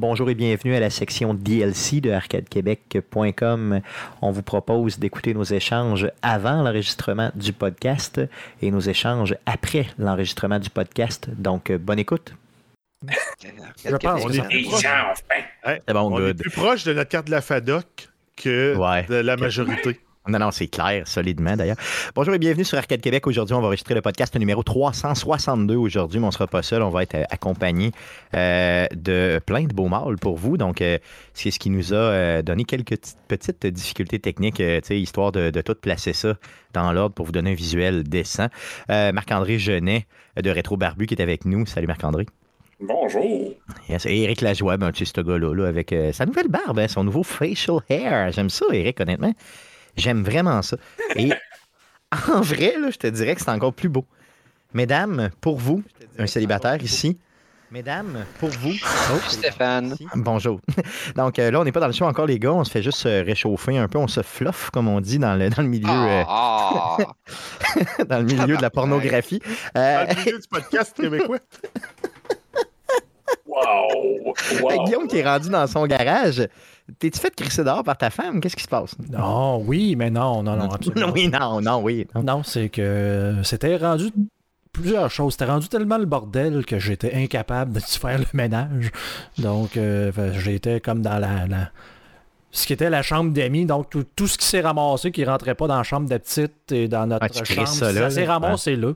[0.00, 3.80] Bonjour et bienvenue à la section DLC de arcadequebec.com.
[4.22, 8.18] On vous propose d'écouter nos échanges avant l'enregistrement du podcast
[8.62, 11.28] et nos échanges après l'enregistrement du podcast.
[11.36, 12.32] Donc, bonne écoute.
[13.06, 14.84] Je pense On que est plus proche,
[15.66, 16.38] Ouais, C'est bon, on est good.
[16.38, 19.04] plus proche de notre carte de la FADOC que Ouais.
[19.06, 20.00] de la majorité.
[20.28, 21.78] Non, non, c'est clair, solidement d'ailleurs.
[22.14, 23.26] Bonjour et bienvenue sur Arcade Québec.
[23.26, 26.82] Aujourd'hui, on va enregistrer le podcast numéro 362 aujourd'hui, mais on ne sera pas seul.
[26.82, 27.92] On va être euh, accompagné
[28.34, 30.58] euh, de plein de beaux mâles pour vous.
[30.58, 30.98] Donc, euh,
[31.32, 32.98] c'est ce qui nous a donné quelques
[33.28, 36.34] petites, difficultés techniques, euh, histoire de, de tout placer ça
[36.74, 38.48] dans l'ordre pour vous donner un visuel décent.
[38.88, 40.06] Marc-André Genet
[40.40, 41.64] de Rétro Barbu qui est avec nous.
[41.64, 42.26] Salut Marc-André.
[42.80, 43.52] Bonjour.
[43.90, 44.06] Yes.
[44.06, 46.88] Et Eric Lajoie, ben, tu sais, ce gars-là, là, avec euh, sa nouvelle barbe, hein,
[46.88, 48.32] son nouveau facial hair.
[48.32, 49.34] J'aime ça, Eric, honnêtement.
[49.96, 50.76] J'aime vraiment ça.
[51.16, 51.30] Et
[52.32, 54.04] en vrai, là, je te dirais que c'est encore plus beau.
[54.72, 55.82] Mesdames, pour vous,
[56.18, 57.18] un célibataire ici.
[57.72, 58.72] Mesdames, pour vous.
[59.12, 59.94] Oh, Stéphane.
[60.16, 60.60] Bonjour.
[61.14, 62.52] Donc euh, là, on n'est pas dans le show encore, les gars.
[62.52, 63.98] On se fait juste se réchauffer un peu.
[63.98, 66.96] On se fluffe, comme on dit, dans le, dans le milieu, euh, Ah,
[68.08, 69.40] dans le milieu de la pornographie.
[69.76, 71.38] Euh, Dans le milieu du podcast québécois.
[73.64, 74.34] Wow.
[74.50, 74.84] Hey, wow.
[74.84, 76.46] Guillaume qui est rendu dans son garage.
[76.98, 78.40] T'es-tu fait crisser dehors par ta femme?
[78.40, 78.96] Qu'est-ce qui se passe?
[79.10, 81.10] Non, oui, mais non, non, non, absolument.
[81.14, 82.06] oui, non, non, oui.
[82.14, 82.22] non.
[82.22, 84.10] Non, c'est que c'était rendu
[84.72, 85.32] plusieurs choses.
[85.34, 88.90] C'était rendu tellement le bordel que j'étais incapable de faire le ménage.
[89.38, 91.70] Donc, euh, j'étais comme dans la, la-
[92.52, 93.64] Ce qui était la chambre d'amis.
[93.64, 96.72] Donc, tout, tout ce qui s'est ramassé, qui rentrait pas dans la chambre de petite
[96.72, 98.92] et dans notre Ah, chambre, ça là, s'est ramassé là.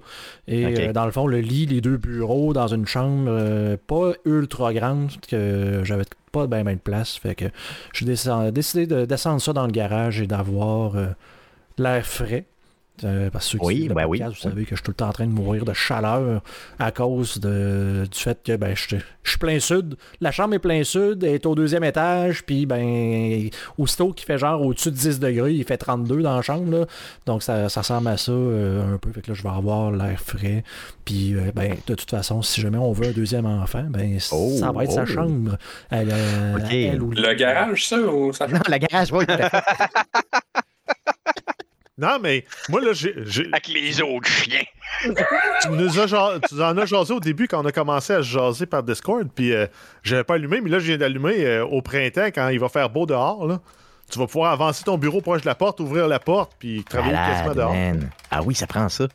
[0.48, 4.12] Et euh, dans le fond, le lit, les deux bureaux dans une chambre euh, pas
[4.24, 7.16] ultra grande, que j'avais pas bien ben de place.
[7.16, 7.44] Fait que
[7.92, 11.06] j'ai décidé de descendre ça dans le garage et d'avoir euh,
[11.78, 12.44] l'air frais.
[13.02, 14.22] Euh, parce que ceux qui Oui, le ben oui.
[14.24, 16.42] vous savez que je suis tout le temps en train de mourir de chaleur
[16.78, 19.96] à cause de, du fait que ben, je, je suis plein sud.
[20.20, 24.38] La chambre est plein sud, elle est au deuxième étage, puis ben aussitôt qu'il fait
[24.38, 26.70] genre au-dessus de 10 degrés, il fait 32 dans la chambre.
[26.70, 26.86] là.
[27.26, 29.10] Donc ça, ça ressemble à ça euh, un peu.
[29.10, 30.62] Fait que là, je vais avoir l'air frais.
[31.04, 34.52] Puis euh, ben, de toute façon, si jamais on veut un deuxième enfant, ben Oh,
[34.56, 34.94] ça va être oh.
[34.94, 35.56] sa chambre.
[35.90, 36.58] Elle, euh.
[36.96, 39.24] Le garage, ça, ou ça Non, la garage, oui.
[42.04, 43.14] Non, mais moi, là, j'ai.
[43.52, 44.62] avec les autres chiens.
[45.02, 48.28] tu, nous as tu en as jasé au début quand on a commencé à se
[48.28, 49.66] jaser par Discord, puis euh,
[50.02, 52.90] j'avais pas allumé, mais là, je viens d'allumer euh, au printemps quand il va faire
[52.90, 53.46] beau dehors.
[53.46, 53.60] Là.
[54.10, 57.14] Tu vas pouvoir avancer ton bureau proche de la porte, ouvrir la porte, puis travailler
[57.14, 57.72] quasiment dehors.
[57.72, 58.10] man.
[58.30, 59.08] Ah oui, ça prend ça.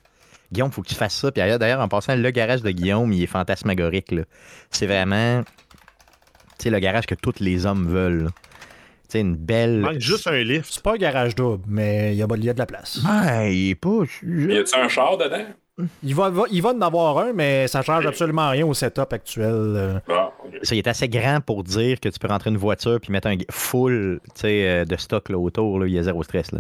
[0.52, 1.32] Guillaume, faut que tu fasses ça.
[1.32, 4.12] Puis d'ailleurs, en passant, le garage de Guillaume, il est fantasmagorique.
[4.12, 4.24] là.
[4.72, 5.44] C'est vraiment
[6.60, 8.24] tu sais, le garage que tous les hommes veulent.
[8.26, 8.30] là.
[9.10, 9.80] Sais, une belle.
[9.80, 10.72] manque juste un lift.
[10.72, 13.00] C'est pas un garage double, mais il y a, y a de la place.
[13.04, 14.04] Il est pas.
[14.24, 15.46] Y a-tu un char dedans?
[16.04, 19.12] Il va, va- il va en avoir un, mais ça change absolument rien au setup
[19.14, 19.48] actuel.
[19.50, 20.00] euh.
[20.62, 23.28] Ça, il est assez grand pour dire que tu peux rentrer une voiture puis mettre
[23.30, 25.80] un full euh, de stock là, autour.
[25.80, 26.52] Là, il y a zéro stress.
[26.52, 26.60] Là.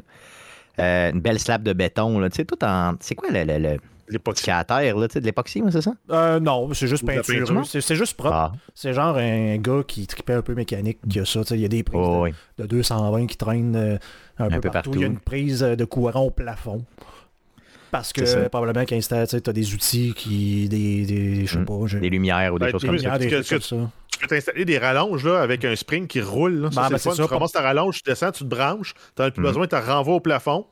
[0.79, 2.17] Euh, une belle slab de béton.
[2.19, 2.93] Là, tu sais, tout en.
[3.01, 3.77] C'est quoi le, le, le...
[4.09, 4.37] L'époque.
[4.37, 4.97] ce qu'il y a à terre?
[4.97, 5.93] Là, tu sais, de l'époxy, c'est ça?
[6.11, 7.37] Euh, non, c'est juste la peinture.
[7.47, 7.65] peinture.
[7.65, 8.35] C'est c'est juste propre.
[8.35, 11.41] Ah, C'est genre un gars qui tripait un peu mécanique qui a ça.
[11.41, 12.33] tu sais, Il y a des prises oh, de, oui.
[12.57, 13.97] de 220 qui traînent euh,
[14.37, 14.71] un, peu, peu partout.
[14.71, 14.91] partout.
[14.95, 16.83] Il y a une prise de courant au plafond.
[17.91, 20.69] Parce que probablement qu'à l'instant, tu as des outils qui.
[20.69, 21.65] des, des je sais Mm.
[21.65, 21.73] pas.
[21.87, 23.17] j'ai- Des lumières ou des Ben, choses des comme lumières, ça.
[23.19, 23.89] des que- trucs que- comme ça.
[24.11, 26.53] Tu peux t'installer des rallonges là, avec un spring qui roule.
[26.59, 26.71] Là.
[26.71, 27.15] Ça, Ben, c'est ben, le c'est fun.
[27.15, 28.93] ça, Tu ramasses ta rallonge, tu descends, tu te branches.
[29.15, 29.45] Tu n'as plus Mm.
[29.45, 30.65] besoin, tu renvoies au plafond.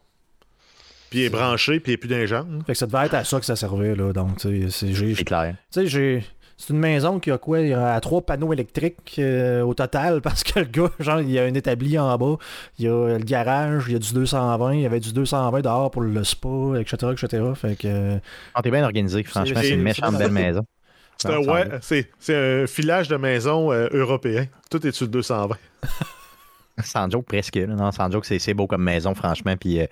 [1.10, 2.64] Puis il est branché, puis il n'est plus jambes.
[2.66, 3.96] Fait que ça devait être à ça que ça servait.
[3.96, 4.12] Là.
[4.14, 5.56] Donc, tu sais, c'est- j'ai- C'est clair.
[5.72, 6.24] Tu sais, j'ai.
[6.60, 7.60] C'est une maison qui a quoi?
[7.60, 11.30] Il y a trois panneaux électriques euh, au total parce que le gars, genre, il
[11.30, 12.38] y a un établi en bas,
[12.80, 15.62] il y a le garage, il y a du 220, il y avait du 220
[15.62, 16.48] dehors pour le spa,
[16.80, 17.12] etc.
[17.14, 17.44] etc.
[17.56, 17.88] Fait que.
[17.88, 18.18] euh,
[18.56, 19.22] On est bien organisé.
[19.24, 20.66] Franchement, C'est- une méchante belle maison.
[21.20, 24.46] C'est un, ouais, c'est, c'est un filage de maison euh, européen.
[24.70, 25.56] Tout est sur le 220.
[26.84, 27.56] Sans joke, presque.
[27.56, 27.66] là.
[27.68, 29.56] Non, sans joke, c'est c'est beau comme maison, franchement.
[29.60, 29.86] Puis euh,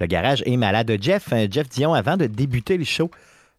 [0.00, 0.90] le garage est malade.
[1.00, 3.10] Jeff, euh, Jeff Dion, avant de débuter le show,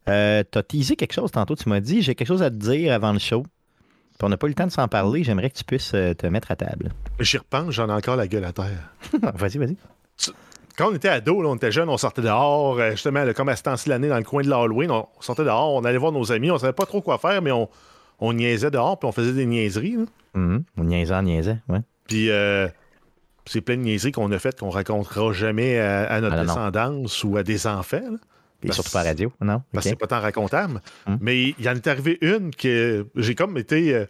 [0.08, 1.54] euh, t'as teasé quelque chose tantôt.
[1.54, 3.42] Tu m'as dit, j'ai quelque chose à te dire avant le show.
[3.42, 5.24] Puis on n'a pas eu le temps de s'en parler.
[5.24, 6.90] J'aimerais que tu puisses euh, te mettre à table.
[7.20, 8.90] J'y repense, j'en ai encore la gueule à terre.
[9.34, 9.76] vas-y, vas-y.
[10.76, 13.56] Quand on était ado, là, on était jeunes, on sortait dehors, justement, là, comme à
[13.56, 16.32] ce temps-ci l'année, dans le coin de l'Halloween, on sortait dehors, on allait voir nos
[16.32, 17.68] amis, on savait pas trop quoi faire, mais on,
[18.20, 19.96] on niaisait dehors, puis on faisait des niaiseries.
[19.96, 20.04] là.
[20.34, 20.64] Mhm.
[20.78, 21.58] On niaisait, on niaisait.
[21.68, 21.80] Ouais.
[22.08, 22.68] Puis euh,
[23.46, 27.24] c'est plein de niaiseries qu'on a faites qu'on racontera jamais à, à notre Ah, descendance
[27.24, 28.00] ou à des enfants.
[28.00, 28.18] là.
[28.60, 29.62] Puis Parce- surtout pas radio, non?
[29.72, 29.96] Parce que Ok.
[29.98, 30.80] c'est pas tant racontable.
[31.06, 31.18] Hum.
[31.20, 34.06] Mais il y en est arrivé une que j'ai comme été euh,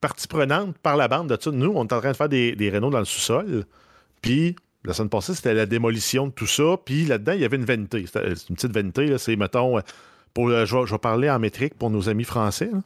[0.00, 1.50] partie prenante par la bande de ça.
[1.50, 3.64] Nous, on est en train de faire des, des rénaux dans le sous-sol.
[4.20, 6.76] Puis la semaine passée, c'était la démolition de tout ça.
[6.84, 8.04] Puis là-dedans, il y avait une vanité.
[8.06, 9.16] C'était- C'est une petite vanité.
[9.16, 9.82] C'est, mettons, euh,
[10.34, 12.68] pour, euh, je, vais, je vais parler en métrique pour nos amis français.
[12.70, 12.80] là.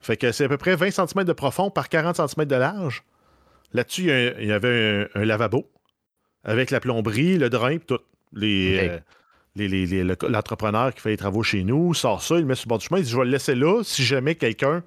[0.00, 3.04] Fait que c'est à peu près 20 cm de profond par 40 cm de large.
[3.72, 4.02] Là-dessus,
[4.38, 5.68] il y, avait un, un lavabo
[6.44, 7.98] avec la plomberie, le drain, puis tout.
[8.32, 8.98] Les, euh,
[9.56, 12.70] le- L'entrepreneur qui fait les travaux chez nous sort ça, il le met sur le
[12.70, 13.82] bord du chemin, il dit Je vais le laisser là.
[13.82, 14.82] Si jamais quelqu'un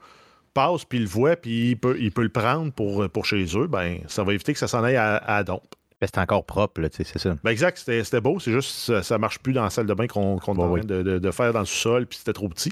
[0.54, 3.46] passe, puis il le voit, puis il peut, il peut le prendre pour, pour chez
[3.58, 5.64] eux, ben ça va éviter que ça s'en aille à, à dompe.
[6.00, 7.36] Ben, c'est encore propre, c'est ça.
[7.44, 10.08] Ben exact, c'était beau, c'est juste ça, ça marche plus dans la salle de bain
[10.08, 12.72] qu'on en Ouais, train de, de- de faire dans le sous-sol, puis c'était trop petit.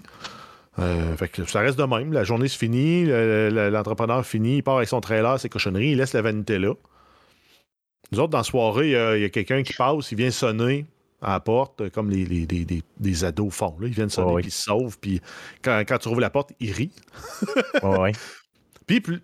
[0.80, 2.14] Euh, fait que ça reste de même.
[2.14, 5.92] La journée se finit, le- le- l'entrepreneur finit, il part avec son trailer, ses cochonneries,
[5.92, 6.74] il laisse la vanité là.
[8.12, 10.18] Nous autres, dans la soirée, il y a- il y a, quelqu'un qui passe, il
[10.18, 10.86] vient sonner
[11.22, 13.76] à la porte, euh, comme les, les- les- des- des ados font.
[13.80, 13.88] Là.
[13.88, 15.22] Ils viennent sonner, puis ils se sauvent, puis
[15.62, 16.92] quand, quand tu ouvres la porte, il rit.
[17.84, 18.12] Ouais, ouais.
[18.88, 19.22] Puis plus-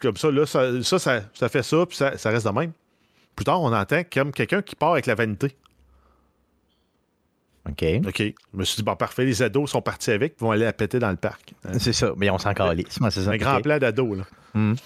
[0.00, 2.70] comme ça, là, ça, ça, ça, ça fait ça, puis ça, ça reste de même.
[3.34, 5.56] Plus tard, on entend comme quelqu'un qui part avec la vanité.
[7.68, 7.84] OK.
[8.06, 8.18] OK.
[8.20, 10.72] Je me suis dit, bon, parfait, les ados sont partis avec, ils vont aller la
[10.72, 11.52] péter dans le parc.
[11.78, 12.12] C'est ça.
[12.16, 12.98] Mais on s'en calisse.
[13.10, 13.30] c'est ça.
[13.30, 13.62] un grand OK.
[13.64, 14.24] plan d'ados, là.
[14.54, 14.76] Mhm.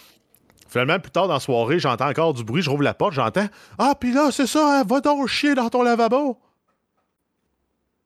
[0.68, 3.46] Finalement, plus tard dans la soirée, j'entends encore du bruit, je rouvre la porte, j'entends
[3.76, 6.38] Ah, puis là, c'est ça, hein, va donc chier dans ton lavabo.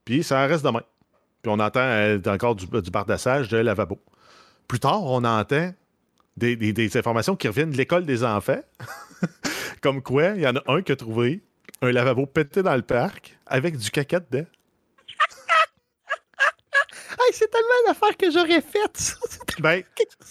[0.05, 0.81] Puis ça reste de même.
[1.43, 3.99] Puis on entend euh, encore du, du bardassage de lavabo.
[4.67, 5.73] Plus tard, on entend
[6.37, 8.61] des, des- des informations qui reviennent de l'école des enfants.
[9.83, 11.43] Comme quoi, il y en a un qui a trouvé
[11.83, 14.47] un lavabo pété dans le parc avec du caca dedans.
[17.35, 18.97] C'est tellement l'affaire que j'aurais faite.
[18.97, 19.15] ça.
[19.61, 19.83] Ben,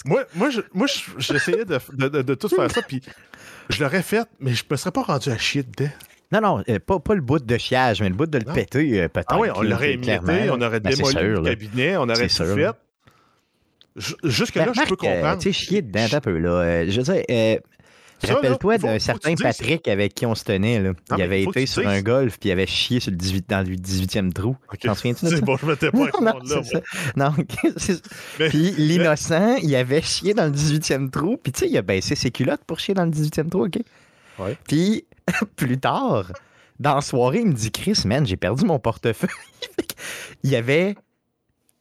[0.05, 3.01] moi, moi, je- moi je- j'essayais de, de, de- de tout faire ça, puis
[3.69, 5.91] je l'aurais fait, mais je me serais pas rendu à chier dedans.
[6.31, 8.53] Non, non, euh, pas, pas le bout de chiage, mais le bout de le Non.
[8.53, 9.27] péter, euh, peut-être.
[9.29, 11.49] Ah oui, on l'aurait émietté, on aurait Ben, démoli sûr, le là.
[11.51, 12.71] cabinet, on aurait tout fait.
[13.95, 15.37] Ju- Jusque-là, Ben, je peux euh, comprendre.
[15.41, 16.49] Tu sais, chier dedans, un peu, là.
[16.49, 17.57] Euh, je veux dire, euh,
[18.27, 20.93] rappelle-toi d'un certain Patrick avec qui on se tenait, là.
[21.17, 23.75] Il avait été sur un golf, puis il avait chié sur le 18, dans le
[23.75, 24.55] 18e trou.
[24.81, 26.33] T'en souviens-tu de bon, je m'étais pas Non.
[27.15, 27.33] Non,
[28.49, 31.37] Puis l'innocent, il avait chié dans le 18e trou.
[31.37, 33.79] Puis tu sais, il a baissé ses culottes pour chier dans le 18e trou, OK?
[34.39, 34.57] Ouais.
[34.67, 35.05] Puis
[35.55, 36.31] plus tard,
[36.79, 39.29] dans la soirée, il me dit Chris, man, j'ai perdu mon portefeuille.
[40.43, 40.95] Il avait,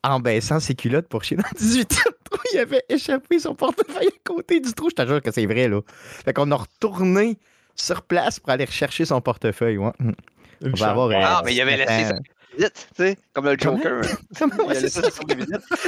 [0.05, 1.87] en baissant ses culottes pour chier dans le 18e
[2.25, 4.91] trou, il avait échappé son portefeuille à côté du trou.
[4.91, 5.81] Je te jure que c'est vrai, là.
[6.25, 7.39] Fait qu'on a retourné
[7.77, 9.79] sur place pour aller rechercher son portefeuille.
[9.79, 9.93] Ouais.
[10.01, 10.15] Une
[10.63, 10.83] On va chance.
[10.89, 11.11] avoir.
[11.11, 12.15] euh, Ah, mais il avait laissé euh, sa
[12.57, 13.57] visite, tu sais, comme le?
[13.59, 14.03] Joker.
[14.39, 15.01] Comment Il a laissé ça?
[15.03, 15.37] Il a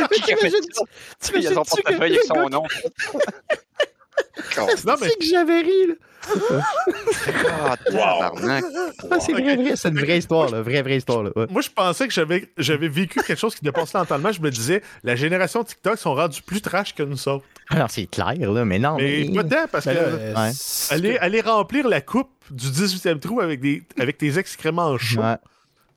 [0.08, 0.72] fait t'imagines-
[1.20, 1.32] ça.
[1.38, 2.64] Il a son portefeuille avec son nom.
[4.58, 4.66] Non,
[5.00, 5.94] mais- C'est que j'avais ri, là?
[7.66, 8.64] Ah, tabarnak.
[9.10, 10.62] Ah, c'est vrai, vrai, c'est une vraie histoire, là.
[10.62, 11.30] Vraie, vraie histoire, là.
[11.36, 11.46] Ouais.
[11.50, 14.32] Moi, je pensais que j'avais j'avais vécu quelque chose qui dépassait l'entendement.
[14.32, 17.44] Je me disais, la génération TikTok sont rendus plus trash que nous autres.
[17.68, 18.96] Alors, c'est clair, là, mais non.
[18.96, 20.50] Mais mais- pas tant, parce que Ben là, euh, Ouais.
[20.90, 25.20] aller, aller remplir la coupe du 18e trou avec, des, avec tes excréments chauds.
[25.20, 25.36] Ouais,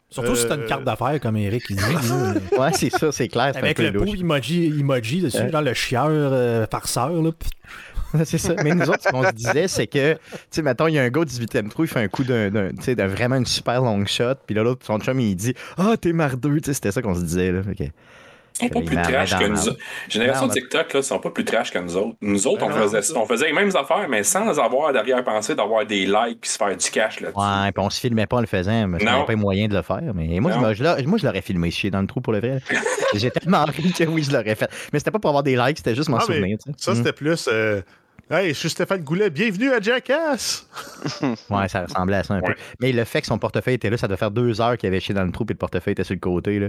[0.09, 1.83] Surtout si t'as Euh, une carte d'affaires, comme Eric il dit.
[2.57, 3.51] Ouais, c'est ça, c'est clair.
[3.55, 4.19] Avec peu le pot louche.
[4.19, 7.09] emoji, emoji dessus, genre le chieur euh, farceur.
[7.11, 7.31] Là.
[8.25, 8.53] C'est ça.
[8.63, 10.19] Mais nous autres, ce qu'on se disait, c'est que, tu
[10.51, 12.49] sais, mettons, il y a un gars au 18e trou, il fait un coup d'un,
[12.49, 15.35] d'un- tu sais, d'un vraiment une super long shot, puis là, l'autre, son chum, il
[15.35, 17.61] dit Ah, t'es mardeux, tu sais, c'était ça qu'on se disait, là.
[17.69, 17.87] Ok.
[18.59, 19.77] Ils sont pas plus trash que nous autres.
[20.09, 22.15] Génération TikTok, là, sont pas plus trash que nous autres.
[22.21, 23.19] Nous autres, on, faisait, c'est ça.
[23.19, 26.75] on faisait les mêmes affaires, mais sans avoir derrière-pensée d'avoir des likes puis se faire
[26.75, 27.39] du cash là-dessus.
[27.39, 29.75] Ouais, puis on se filmait pas en le faisant, mais n'avais pas les moyens de
[29.75, 30.01] le faire.
[30.15, 32.39] Mais moi, je, je l'aurais- moi, je l'aurais filmé, chier dans le trou pour le
[32.39, 32.59] vrai.
[33.13, 34.69] J'ai tellement ri que oui, je l'aurais fait.
[34.91, 36.57] Mais c'était pas pour avoir des likes, c'était juste m'en Ah, souvenir.
[36.57, 36.75] tu sais.
[36.77, 37.47] Ça, c'était plus.
[37.51, 37.81] euh,
[38.29, 40.67] Hey, je suis Stéphane Goulet, bienvenue à Jackass!
[41.49, 42.53] Ouais, ça ressemblait à ça un peu.
[42.81, 44.99] Mais le fait que son portefeuille était là, ça doit faire deux heures qu'il avait
[44.99, 46.59] chié dans le trou et le portefeuille était sur le côté.
[46.59, 46.67] Là.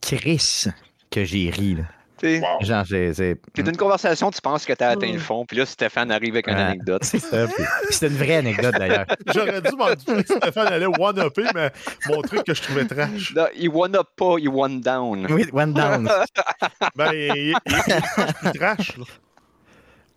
[0.00, 0.64] Chris,
[1.10, 1.76] que j'ai ri.
[1.76, 1.84] Là.
[2.18, 2.64] Tu sais, Wow.
[2.64, 2.84] Genre,
[3.14, 3.36] c'est.
[3.54, 6.54] d'une conversation, tu penses que t'as atteint le fond, puis là, Stéphane arrive avec une
[6.54, 7.04] anecdote.
[7.04, 7.46] C'est ça.
[7.46, 9.06] puis- C'était une vraie anecdote d'ailleurs.
[9.34, 11.70] J'aurais dû m'en douter que Stéphane allait one-upper, mais
[12.08, 13.32] mon truc que je trouvais trash.
[13.34, 15.26] Là, il one up pas, il one down.
[15.30, 16.08] Oui, one down.
[16.96, 18.96] Ben, il, il- trash.
[18.98, 19.04] là.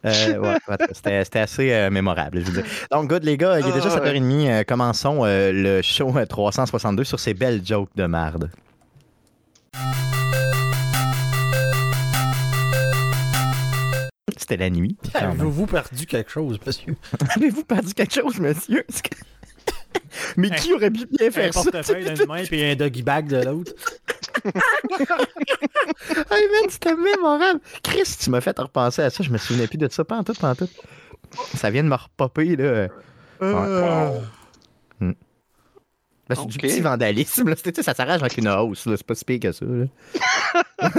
[0.05, 0.57] Euh, ouais,
[0.91, 2.71] c'était assez euh, mémorable, je veux dire.
[2.91, 4.49] Donc, good, les gars, il est déjà Ah, 7h30.
[4.49, 8.49] euh, commençons euh, le show euh, 362 sur ces belles jokes de marde.
[14.37, 14.95] C'était la nuit.
[15.13, 16.95] Avez-vous perdu quelque chose, monsieur?
[17.35, 18.85] Avez-vous perdu quelque chose, monsieur?
[20.37, 21.63] Mais qui aurait pu bien Un faire ça?
[21.63, 23.71] portefeuille d'une main et un doggy bag de l'autre.
[26.31, 27.59] Hey man, c'était mémorable.
[27.83, 29.23] Chris, tu m'as fait repenser à ça.
[29.23, 30.03] Je me souvenais plus de ça.
[30.03, 30.69] Pas en tout, pas en tout.
[31.55, 32.87] Ça vient de me repopper, là.
[33.41, 34.09] Euh,
[36.27, 37.47] Ben, c'est du petit vandalisme.
[37.49, 37.55] Là.
[37.55, 38.87] C'était- tu sais, Ça s'arrache avec une hausse.
[38.87, 38.97] là.
[38.97, 39.63] C'est pas si pire que ça.
[39.63, 39.85] Là.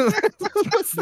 [0.85, 1.00] C'est-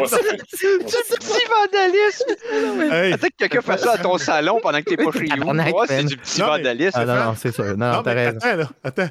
[0.00, 2.92] Ouais, du petit vandalisme!
[2.92, 5.52] Hey, Peut-être que quelqu'un fait ça à ton salon pendant que t'es pas chez vous.
[5.86, 6.98] C'est du petit Non, mais- vandalisme.
[6.98, 7.62] Ah non, non, c'est ça.
[7.64, 8.38] Non, non, non, t'as mais raison.
[8.42, 9.10] attends, là, attends.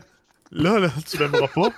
[0.52, 1.70] Là, là, tu l'aimeras pas.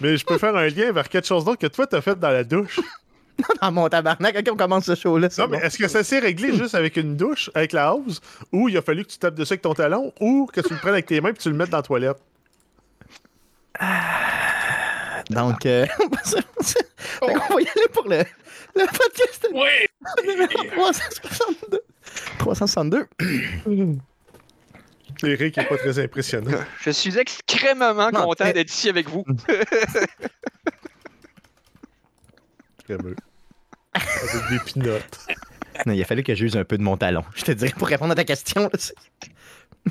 [0.00, 2.30] Mais je peux faire un lien vers quelque chose d'autre que toi, t'as fait dans
[2.30, 2.80] la douche.
[3.62, 5.30] Dans mon tabarnak, OK, on commence ce show-là.
[5.30, 5.64] c'est Non, mais bon.
[5.64, 8.20] est-ce que ça s'est réglé juste avec une douche, avec la hose,
[8.52, 10.78] ou il a fallu que tu tapes dessus avec ton talon, ou que tu le
[10.78, 12.18] prennes avec tes mains et tu le mettes dans la toilette?
[15.30, 15.86] Donc, euh,
[16.24, 16.84] fait
[17.20, 18.18] qu'on va y aller pour le,
[18.76, 19.86] le podcast Oui!
[20.26, 21.80] numéro 362.
[22.40, 23.06] 362.
[25.26, 26.58] Eric est pas très impressionnant.
[26.80, 29.24] Je suis extrêmement Non, content mais- d'être ici avec vous.
[32.84, 33.16] Crémeux.
[33.94, 35.26] Avec des pinottes.
[35.86, 37.24] Non, il a fallu que j'use un peu de mon talon.
[37.34, 38.68] Je te dirais pour répondre à ta question.
[38.70, 39.90] là,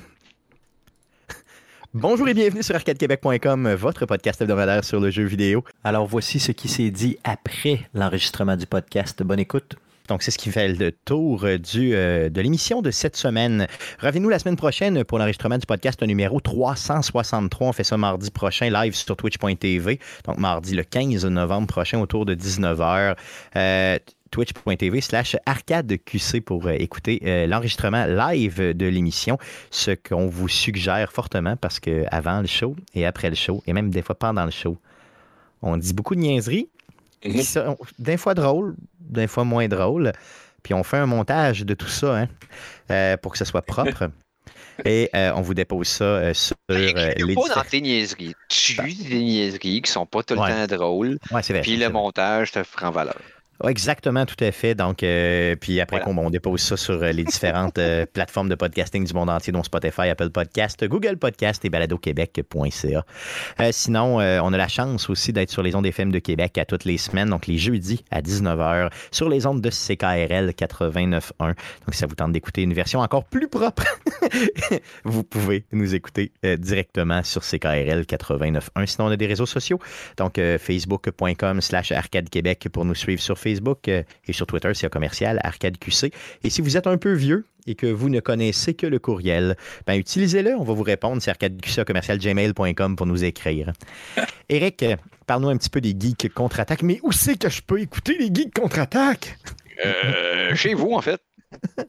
[1.96, 5.64] Bonjour et bienvenue sur arcadequebec.com, votre podcast hebdomadaire sur le jeu vidéo.
[5.84, 9.24] Alors voici ce qui s'est dit après l'enregistrement du podcast.
[9.24, 9.78] Bonne écoute.
[10.10, 13.68] Donc, c'est ce qui fait le tour euh, du, euh, de l'émission de cette semaine.
[14.02, 17.68] Revenez-nous la semaine prochaine pour l'enregistrement du podcast numéro 363.
[17.68, 20.00] On fait ça mardi prochain, live sur twitch.tv.
[20.26, 23.16] Donc, mardi le 15 novembre prochain, autour de 19h.
[23.56, 24.00] Euh,
[24.32, 29.40] twitch.tv slash arcadeqc pour écouter l'enregistrement live de l'émission,
[29.72, 33.74] ce qu'on vous suggère fortement parce que avant le show et après le show, et
[33.74, 34.78] même des fois pendant le show,
[35.64, 36.70] on dit beaucoup de niaiseries,
[37.26, 37.32] Mhm.
[37.34, 40.12] qui sont des fois drôles, des fois moins drôles,
[40.64, 42.28] puis on fait un montage de tout ça hein,
[42.92, 44.10] euh, pour que ce soit propre.
[44.86, 48.34] Et euh, on vous dépose ça euh, sur Écris les pas dans tes niaiseries.
[48.48, 50.50] Tu des niaiseries qui sont pas tout le Ouais.
[50.68, 51.18] temps drôles.
[51.32, 51.62] Ouais, c'est vrai.
[51.62, 51.94] Puis le vrai.
[51.94, 53.18] montage te prend valeur.
[53.68, 54.74] Exactement, tout à fait.
[54.74, 56.22] Donc, euh, puis après Voilà.
[56.22, 59.64] on dépose ça sur euh, les différentes euh, plateformes de podcasting du monde entier, dont
[59.64, 63.06] Spotify, Apple Podcast, Google Podcast et baladoquebec.ca.
[63.60, 66.64] Euh, sinon, on a la chance aussi d'être sur les ondes FM de Québec à
[66.64, 71.22] toutes les semaines, donc les jeudis à 19h, sur les ondes de CKRL 89.1.
[71.40, 71.56] Donc,
[71.92, 73.84] si ça vous tente d'écouter une version encore plus propre,
[75.04, 78.86] vous pouvez nous écouter directement sur CKRL 89.1.
[78.86, 79.80] Sinon, on a des réseaux sociaux.
[80.18, 83.49] Donc, facebook.com slash arcade québec pour nous suivre sur Facebook
[83.88, 86.12] euh, et sur Twitter, c'est un commercial arcade QC.
[86.44, 89.56] Et si vous êtes un peu vieux et que vous ne connaissez que le courriel,
[89.86, 91.22] ben utilisez-le, on va vous répondre.
[91.22, 93.74] C'est arcadeqc commercial gmail.com pour nous écrire.
[94.50, 94.86] Eric,
[95.28, 96.84] parle-nous un petit peu des geeks contre-attaque.
[96.84, 99.38] Mais où c'est que je peux écouter les geeks contre-attaque?
[99.86, 101.22] Euh, chez vous, en fait.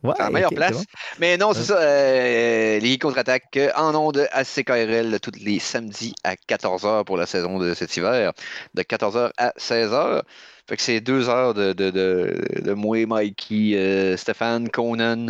[0.02, 0.72] Ouais, C'est la meilleure place.
[0.72, 0.86] bon.
[1.18, 1.78] Mais non, c'est ça.
[1.80, 7.26] euh, les contre-attaques euh, en ondes à CKRL tous les samedis à 14h pour la
[7.26, 8.32] saison de cet hiver,
[8.74, 10.22] de 14h à 16h.
[10.68, 15.26] Fait que c'est deux heures de, de, de, de moi, Mikey, euh, Stéphane, Conan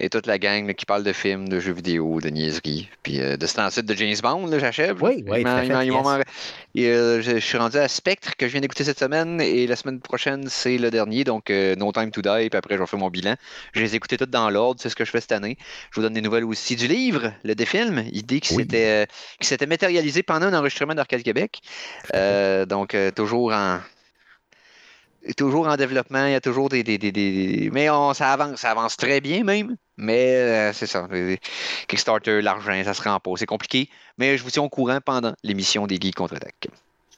[0.00, 2.88] et toute la gang là, qui parle de films, de jeux vidéo, de niaiseries.
[3.02, 5.02] Puis euh, de cet ensuite de James Bond, là, j'achève.
[5.02, 5.42] Oui, oui,
[6.86, 9.98] euh, je, suis rendu à Spectre que je viens d'écouter cette semaine et la semaine
[10.00, 12.98] prochaine c'est le dernier donc euh, No Time to Die puis après je vais faire
[12.98, 13.34] mon bilan.
[13.72, 15.58] Je les ai écoutés toutes dans l'ordre, c'est ce que je fais cette année.
[15.90, 18.62] Je vous donne des nouvelles aussi du livre, le défilm, idée qui Oui.
[18.62, 19.06] s'était euh,
[19.40, 21.60] s'était matérialisée pendant un enregistrement d'Arcade Québec.
[22.68, 23.80] Donc toujours en
[25.36, 28.60] toujours en développement, il y a toujours des, des, des- des- mais on, ça avance,
[28.60, 29.76] ça avance très bien même.
[29.96, 31.38] Mais euh, c'est ça, les-
[31.88, 33.88] Kickstarter, l'argent, ça se rend pas, c'est compliqué.
[34.16, 36.68] Mais je vous tiens au courant pendant l'émission des Geeks contre-attaque.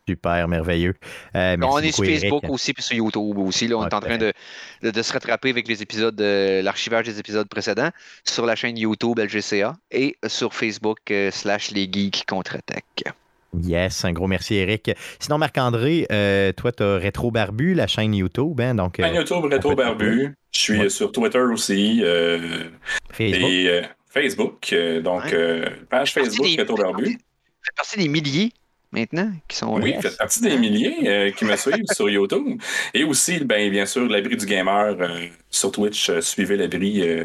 [0.08, 0.94] Super, merveilleux.
[1.36, 2.20] Euh, merci On est sur Eric.
[2.22, 3.68] Facebook aussi, puis sur YouTube aussi.
[3.68, 4.32] Là, on est en train de,
[4.82, 7.90] de, de se rattraper avec les épisodes, de l'archivage des épisodes précédents
[8.24, 13.04] sur la chaîne YouTube LGCA et sur Facebook euh, slash les geeks contre-attaque.
[13.58, 14.92] Yes, un gros merci, Eric.
[15.18, 18.60] Sinon, Marc-André, euh, toi, tu as Rétro Barbu, la chaîne YouTube.
[18.60, 20.34] Hein, donc, euh, Chaîne YouTube Rétro Barbu.
[20.52, 20.88] Je suis Ouais.
[20.88, 22.00] sur Twitter aussi.
[22.04, 22.64] euh,
[23.12, 23.50] Facebook.
[23.50, 24.72] et euh, Facebook.
[24.72, 25.34] euh, donc, Ouais.
[25.34, 27.06] euh, page Facebook des- Rétro Barbu.
[27.06, 28.52] fait partie des milliers
[28.92, 29.84] maintenant qui sont là.
[29.84, 32.60] Oui, faites partie des milliers euh, qui me suivent sur YouTube.
[32.94, 36.08] Et aussi, ben, bien sûr, l'abri du gamer euh, sur Twitch.
[36.08, 37.00] euh, suivez l'abri.
[37.02, 37.24] Euh,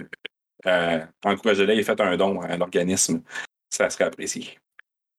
[0.65, 3.22] euh, Encouragez-les et faites un don à l'organisme.
[3.70, 4.58] Ça serait apprécié.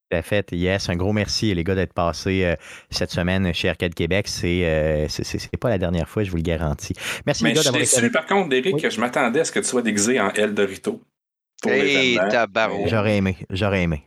[0.09, 0.89] Tout à fait, yes.
[0.89, 2.55] Un gros merci, les gars, d'être passés euh,
[2.91, 4.29] cette semaine chez Arcade Québec.
[4.29, 6.95] C'est euh, c'est- c'est- c'est pas la dernière fois, je vous le garantis.
[7.27, 8.81] Merci, Mais les gars, je suis d'avoir été déçu, avec par contre, Derek, Oui.
[8.83, 11.03] que je m'attendais à ce que tu sois déguisé en El Dorito.
[11.61, 12.19] Pour Hey.
[12.87, 14.05] J'aurais aimé, j'aurais aimé.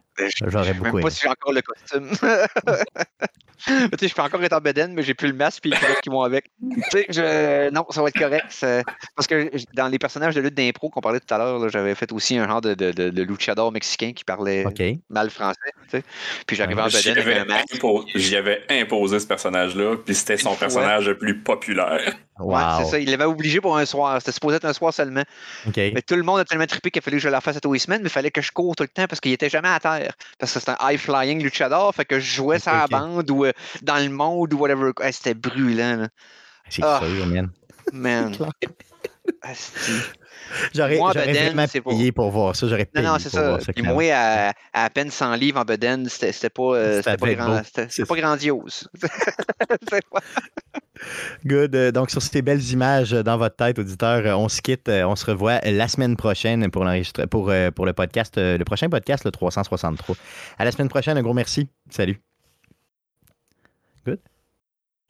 [0.47, 1.09] J'aurais Je sais beaucoup même pas aimé.
[1.11, 2.09] si j'ai encore le costume.
[3.65, 5.75] tu sais, je peux encore être en bedaine, mais j'ai plus le masque et les
[5.77, 6.45] culottes qui vont avec.
[6.61, 7.69] Tu sais, je...
[7.71, 8.45] non, ça va être correct.
[8.49, 8.83] ça-
[9.15, 11.93] Parce que dans les personnages de lutte d'impro qu'on parlait tout à l'heure, là, j'avais
[11.95, 14.63] fait aussi un genre de, de, de, de luchador mexicain qui parlait
[15.09, 15.59] mal français.
[15.83, 16.03] tu sais.
[16.47, 17.75] Puis j'arrivais en J'y bedaine avec avais, un masque.
[17.75, 22.15] impo- j'y avais imposé ce personnage-là, puis c'était son personnage le plus populaire.
[22.39, 22.55] Wow.
[22.55, 22.99] Ouais, c'est ça.
[22.99, 24.17] Il l'avait obligé pour un soir.
[24.21, 25.23] C'était supposé être un soir seulement.
[25.75, 27.59] Mais tout le monde a tellement trippé qu'il a fallu que je la fasse à
[27.59, 29.49] tous les semaines, mais il fallait que je cours tout le temps parce qu'il était
[29.49, 30.08] jamais à terre.
[30.37, 33.45] Parce que c'est un high-flying luchador, fait que je jouais Ok, sur la bande ou
[33.45, 33.51] euh,
[33.81, 34.91] dans le monde ou whatever.
[34.99, 36.07] Ouais, C'était brûlant, là.
[36.69, 36.99] C'est Ah.
[37.03, 37.49] sûr, man.
[37.91, 38.35] Man.
[40.73, 42.67] J'aurais vraiment payé pour voir ça.
[42.67, 43.47] J'aurais Non, payé non, c'est pour ça.
[43.49, 43.73] voir ça.
[43.73, 44.01] Puis clairement.
[44.01, 47.61] moi, à, à peine 100 livres en bedaine, c'était c'était pas, euh, pas, grand-
[48.07, 48.87] pas grandiose.
[49.89, 49.99] Pas-
[51.45, 51.75] Good.
[51.75, 54.89] Euh, Donc, sur ces belles images euh, dans votre tête, auditeurs, euh, on se quitte.
[54.89, 56.85] On se revoit la semaine prochaine pour,
[57.29, 60.15] pour, pour le podcast, le prochain podcast, le 363.
[60.57, 61.17] À la semaine prochaine.
[61.17, 61.69] Un gros merci.
[61.89, 62.19] Salut.
[64.05, 64.19] Good.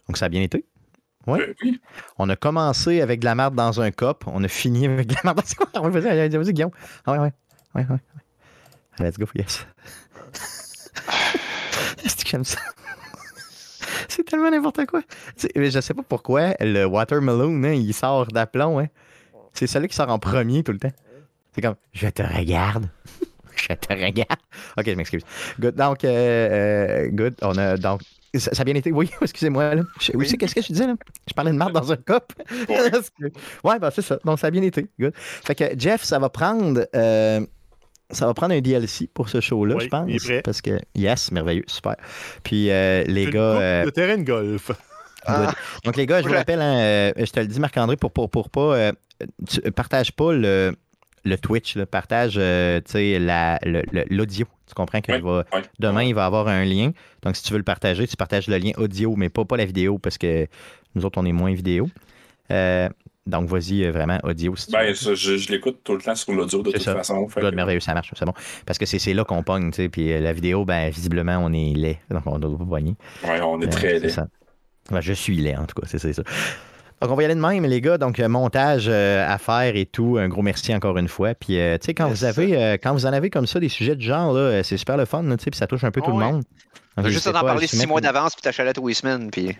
[0.07, 0.65] Donc, ça a bien été.
[1.27, 1.39] Oui.
[2.17, 4.23] On a commencé avec de la merde dans un cop.
[4.27, 5.93] On a fini avec de la merde dans un cop.
[5.93, 6.71] Vas-y, Guillaume.
[7.05, 7.19] Ah ouais.
[7.19, 7.31] Ouais,
[7.75, 7.85] ouais.
[7.89, 9.05] ouais.
[9.05, 9.65] Let's go, yes.
[12.03, 12.59] Est-ce que j'aime ça?
[14.19, 15.01] C'est tellement n'importe quoi.
[15.55, 18.77] Mais je sais pas pourquoi le Watermelon, hein, il sort d'aplomb.
[18.79, 18.87] Hein.
[19.53, 20.91] C'est celui qui sort en premier tout le temps.
[21.55, 22.89] C'est comme, je te regarde.
[23.55, 24.39] je te regarde.
[24.77, 25.21] Ok, je m'excuse.
[25.57, 25.75] Good.
[25.75, 27.33] Donc, euh, euh, good.
[27.41, 28.01] On a, donc,
[28.35, 28.91] ça, ça a bien été.
[28.91, 29.75] Oui, excusez-moi.
[29.75, 29.83] Là.
[30.01, 30.95] Je- oui, c'est qu'est-ce que je disais là?
[31.27, 32.33] Je parlais de marde dans un cop.
[33.63, 34.19] Ouais, ben c'est ça.
[34.25, 34.87] Donc, ça a bien été.
[34.99, 35.13] Good.
[35.15, 36.85] Fait que Jeff, ça va prendre.
[36.93, 37.39] euh,
[38.11, 40.05] ça va prendre un DLC pour ce show-là, Oui, je pense.
[40.09, 40.41] il est prêt.
[40.41, 41.95] Parce que, yes, merveilleux, super.
[42.43, 43.39] Puis, euh, les gars.
[43.39, 44.71] euh, de terrain de golf.
[45.25, 48.11] Ah, donc, les gars, je vous rappelle, hein, euh, je te le dis, Marc-André, pour,
[48.11, 48.75] pour, pour pas.
[48.75, 48.91] euh,
[49.47, 50.73] tu- partage pas le,
[51.25, 54.45] le Twitch, là, partage euh, tu sais, la- le- le- l'audio.
[54.67, 55.61] Tu comprends que Oui, ouais.
[55.79, 56.91] demain, il va y avoir un lien.
[57.23, 59.65] Donc, si tu veux le partager, tu partages le lien audio, mais pas, pas la
[59.65, 60.47] vidéo, parce que
[60.95, 61.89] nous autres, on est moins vidéo.
[62.51, 62.87] Euh,
[63.27, 64.55] donc, vas-y, euh, vraiment, audio.
[64.55, 64.93] Si tu Ben, veux.
[64.93, 66.95] je, je l'écoute tout le temps sur l'audio de toute ça.
[66.95, 67.27] façon.
[67.29, 68.33] fait que- merveilleux, ça marche, c'est bon.
[68.65, 69.89] Parce que c'est là qu'on pogne, tu sais.
[69.89, 71.99] Puis euh, la vidéo, ben, visiblement, on est laid.
[72.09, 72.95] Donc, on ne doit pas pogner.
[73.23, 74.09] ouais, on est Euh, très laid.
[74.09, 74.27] ça.
[74.91, 76.23] Ouais, je suis laid, en tout cas, c'est ça.
[77.01, 77.97] Donc, on va y aller de même, les gars.
[77.97, 80.17] Donc, montage euh, à faire et tout.
[80.19, 81.33] Un gros merci encore une fois.
[81.35, 83.69] Puis, euh, tu sais, quand, vous avez, euh, quand vous en avez comme ça, des
[83.69, 86.01] sujets de genre, là, c'est super le fun, tu sais, puis ça touche un peu
[86.01, 86.25] tout Ouais.
[86.25, 86.43] le monde.
[87.07, 89.31] Juste à parler le six mois d'avance, puis t'achètes tous les semaines.
[89.31, 89.55] Puis...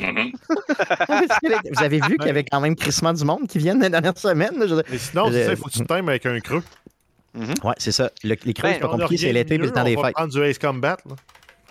[0.00, 0.32] Mhm.
[1.72, 4.82] vous avez vu qu'il y avait quand même crissement du monde qui viennent je veux
[4.82, 4.82] dire.
[4.90, 6.62] Mais sinon, il faut que tu te times avec un creux.
[7.34, 8.10] Ouais, c'est ça.
[8.24, 10.08] Le- les creux, Ben, c'est pas compliqué, c'est l'été puis le temps des on va
[10.08, 10.16] fêtes.
[10.16, 10.96] prendre du Ace Combat.
[11.08, 11.14] là.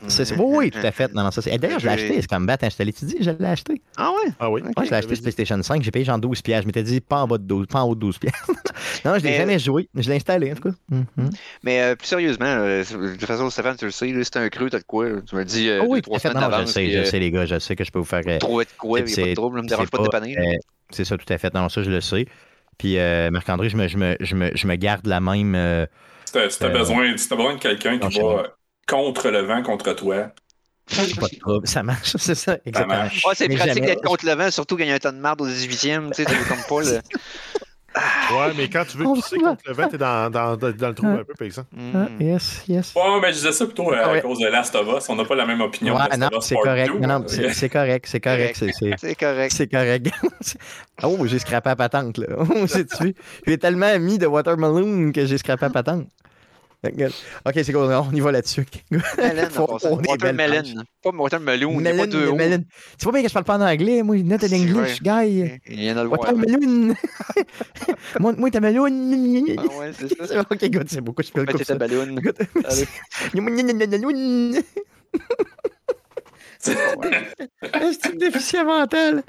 [0.08, 1.12] C'est- c'est- oui, oui, tout à fait.
[1.14, 2.54] Non, non, ça, c'est- D'ailleurs, je l'ai acheté, ce combat.
[2.62, 3.18] Hein, je te l'ai-tu dit?
[3.20, 3.82] Je l'ai acheté.
[3.98, 4.32] Ah ouais?
[4.40, 4.62] Ah oui.
[4.62, 4.68] Ok.
[4.78, 5.82] Ouais, je l'ai acheté sur PlayStation 5.
[5.82, 6.62] J'ai payé genre 12 pièces.
[6.62, 8.34] Je m'étais dit pas en bas de 12, pas en haut de 12 pièces.
[9.06, 9.90] non, je l'ai Mais- jamais joué.
[9.96, 10.76] Je l'ai installé, en tout cas.
[10.90, 11.30] Mhm.
[11.64, 14.50] Mais euh, plus sérieusement, euh, de toute façon, Stéphane, tu le sais, là, c'est un
[14.50, 15.06] creux, t'as de quoi?
[15.28, 16.30] Tu me le dis euh, Ah oui, trois fait.
[16.30, 17.46] semaines Non, je sais, puis, je euh, sais, les gars.
[17.46, 18.22] Je sais que je peux vous faire.
[18.28, 19.98] euh, Trouver de quoi, il c'est- n'y a pas de trouble, ne me dérange pas
[19.98, 20.38] de dépanner.
[20.38, 20.44] euh,
[20.92, 21.52] c'est ça, tout à fait.
[21.56, 22.28] Non, ça, je le sais.
[22.78, 25.56] Puis, euh, Marc-André, je me, je, me, je, me, je me garde la même.
[25.56, 25.88] euh,
[26.26, 28.44] Si t'as si t'as Euh, besoin, si t'as besoin de quelqu'un qui va
[28.88, 30.32] contre le vent, contre toi,
[30.96, 31.68] pas de trouble.
[31.68, 32.98] Ça marche, c'est ça, exactement.
[32.98, 33.26] marche.
[33.26, 35.12] Ouais, c'est pratique jamais- d'être contre le vent, surtout quand il y a un ton
[35.12, 36.12] de marde au 18e.
[36.12, 37.00] Tu sais, tu comme pas le.
[38.32, 41.24] Ouais, mais quand tu veux pisser contre le vent, t'es dans, dans, le trou un
[41.24, 41.70] peu, par exemple.
[41.96, 42.94] Ah, yes, yes.
[42.96, 44.20] Ouais, mais je disais ça plutôt euh, Ah ouais.
[44.20, 45.10] à cause de Last of Us.
[45.10, 45.96] On n'a pas la même opinion.
[45.96, 46.92] Ouais, non, c'est correct.
[46.94, 47.00] 2.
[47.00, 48.56] Non, non, c'est c'est correct, c'est correct.
[48.60, 49.52] c'est- c'est- C'est correct.
[49.56, 50.10] C'est correct.
[51.04, 52.28] oh, j'ai scrappé la patente, là.
[52.38, 52.66] Oh?
[53.48, 56.08] J'ai tellement mis de watermelon que j'ai scrappé la patente.
[56.84, 57.92] Ok, c'est cool.
[57.92, 58.66] On y va là-dessus.
[58.92, 60.84] On, watermelon.
[61.02, 61.74] Pas watermelon.
[61.80, 62.64] Melon, pas.
[62.98, 64.04] C'est pas bien que je parle pas en anglais.
[64.04, 65.60] Moi, not an English guy.
[65.68, 66.94] Il y en a le Watermelon.
[68.20, 68.86] moi, moi, melon.
[69.58, 70.42] Ah ouais, c'est ça.
[70.52, 71.24] ok, good, c'est beaucoup.
[71.24, 72.16] Je peux le ta ballon.
[76.60, 76.76] C'est
[77.74, 77.80] ah
[78.12, 79.24] une déficience mentale.